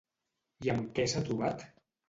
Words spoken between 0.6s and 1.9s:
I amb què s'ha trobat?